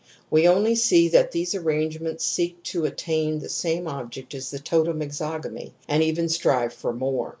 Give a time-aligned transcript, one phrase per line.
[0.31, 4.99] We only see that these arrangements seek to attain the same object as the totem
[5.01, 7.29] exogamy, and even strive for more.